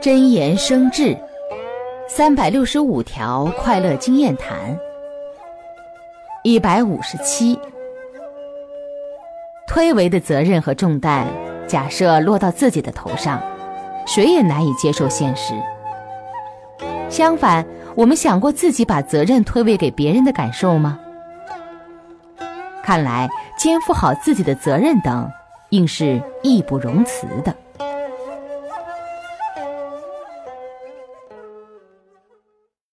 [0.00, 1.16] 真言生智
[2.08, 4.78] 三百六十五条快乐经验谈
[6.42, 7.58] 一百五十七。
[9.66, 11.26] 推诿的责任和重担
[11.66, 13.42] 假设落到自己的头上
[14.06, 15.54] 谁也难以接受现实。
[17.08, 20.98] 相反我们想过自己把责任推诿给别人的感受吗？
[22.82, 23.28] 看来
[23.58, 25.28] 肩负好自己的责任等
[25.70, 27.52] 应是义不容辞的。